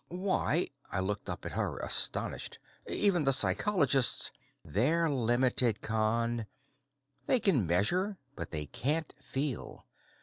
"Why," 0.07 0.71
I 0.91 0.99
looked 0.99 1.29
up 1.29 1.45
at 1.45 1.51
her, 1.51 1.77
astonished, 1.77 2.57
"even 2.87 3.23
the 3.23 3.33
psychologists" 3.33 4.31
"They're 4.65 5.07
limited, 5.11 5.81
Con. 5.83 6.47
They 7.27 7.39
can 7.39 7.67
measure, 7.67 8.17
but 8.35 8.49
they 8.49 8.65
can't 8.65 9.13
feel. 9.19 9.85